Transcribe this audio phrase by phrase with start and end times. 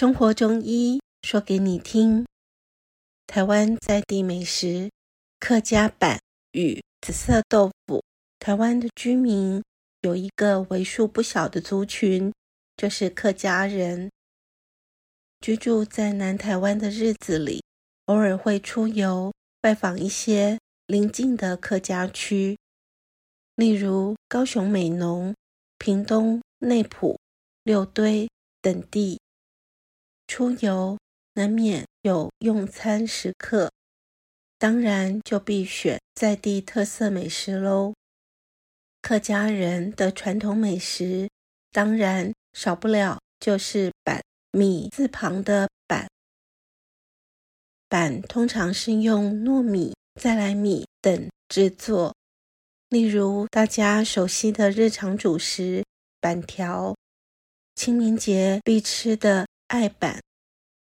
[0.00, 2.24] 生活中医说给你听，
[3.26, 4.90] 台湾在地美食
[5.38, 6.18] 客家板
[6.52, 8.02] 与紫色豆腐。
[8.38, 9.62] 台湾的居民
[10.00, 12.32] 有一个为数不小的族群，
[12.78, 14.10] 就是客家人。
[15.42, 17.62] 居住在南台湾的日子里，
[18.06, 19.30] 偶尔会出游
[19.60, 22.56] 拜访一些邻近的客家区，
[23.54, 25.34] 例如高雄美浓、
[25.76, 27.18] 屏东内埔、
[27.64, 28.30] 六堆
[28.62, 29.19] 等地。
[30.30, 30.96] 出游
[31.34, 33.68] 难免有用餐时刻，
[34.58, 37.92] 当然就必选在地特色美食喽。
[39.02, 41.28] 客家人的传统美食，
[41.72, 46.08] 当然少不了就是板，米字旁的板。
[47.88, 52.14] 板通常是用糯米、再来米等制作，
[52.88, 55.84] 例如大家熟悉的日常主食
[56.20, 56.94] 板条，
[57.74, 60.20] 清明节必吃的爱板，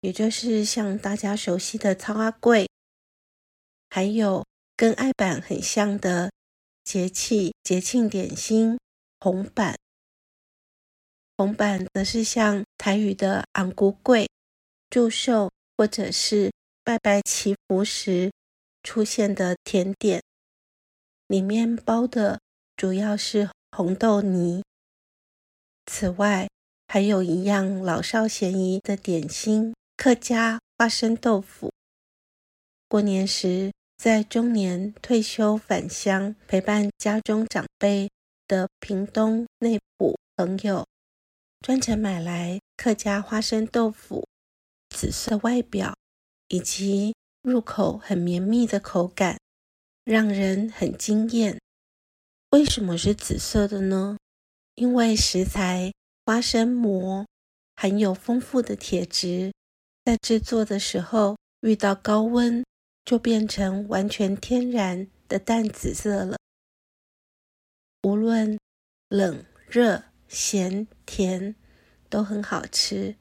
[0.00, 2.68] 也就是像大家熟悉的草仔粿，
[3.88, 4.46] 还有
[4.76, 6.30] 跟爱板很像的
[6.84, 8.78] 节气节庆点心
[9.18, 9.76] 红板。
[11.36, 14.28] 红板则是像台语的红龟粿，
[14.88, 16.52] 祝寿或者是
[16.84, 18.30] 拜拜祈福时
[18.84, 20.22] 出现的甜点，
[21.26, 22.40] 里面包的
[22.76, 24.62] 主要是红豆泥。
[25.86, 26.48] 此外，
[26.92, 31.72] 还有一样老少咸宜的点心——客家花生豆腐。
[32.88, 38.10] 过年时，在中年退休返乡陪伴家中长辈
[38.48, 40.84] 的屏东内埔朋友，
[41.60, 44.26] 专程买来客家花生豆腐，
[44.88, 45.94] 紫色外表。
[46.48, 49.38] 以及入口很绵密的口感，
[50.02, 51.56] 让人很惊艳。
[52.50, 54.18] 为什么是紫色的呢？
[54.74, 55.92] 因为食材
[56.24, 57.26] 花生膜
[57.76, 59.52] 含有丰富的铁质，
[60.04, 62.64] 在制作的时候遇到高温，
[63.04, 66.36] 就变成完全天然的淡紫色了。
[68.02, 68.58] 无论
[69.08, 71.56] 冷、热、咸、甜，
[72.08, 73.16] 都很好吃。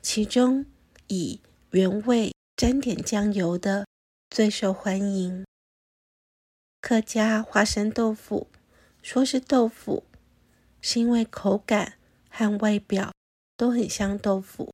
[0.00, 0.66] 其中
[1.08, 3.86] 以原味沾点酱油的
[4.30, 5.44] 最受欢迎。
[6.80, 8.48] 客家花生豆腐，
[9.02, 10.04] 说是豆腐，
[10.80, 11.98] 是因为口感
[12.32, 13.12] 和外表
[13.56, 14.72] 都很像豆腐，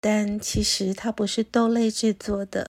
[0.00, 2.68] 但其实它不是豆类制作的，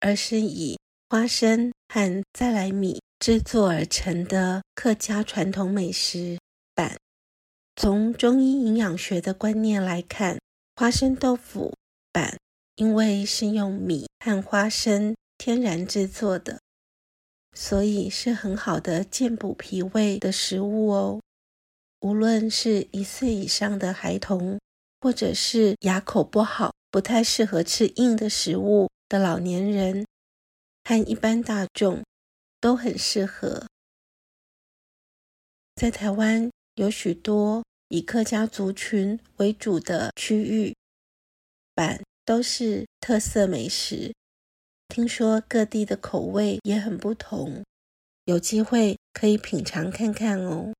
[0.00, 0.78] 而是以
[1.10, 6.38] 花生和再来米制作而成的客家传统美食
[6.74, 6.96] 板。
[7.74, 10.38] 从中医营养学的观念来看，
[10.76, 11.74] 花生豆腐
[12.12, 12.38] 板。
[12.78, 16.60] 因为是用米和花生天然制作的，
[17.54, 21.22] 所以是很好的健补脾胃的食物哦。
[22.06, 24.60] 无论是一岁以上的孩童，
[25.00, 30.06] 或者是牙口不好、不太适合吃硬的食物的老年人，
[30.84, 32.04] 和一般大众
[32.60, 33.66] 都很适合。
[35.74, 40.76] 在台湾有许多以客家族群为主的区域，
[41.74, 42.00] 板。
[42.24, 44.12] 都是特色美食，
[44.88, 47.64] 听说各地的口味也很不同，
[48.24, 50.72] 有机会可以品尝看看哦。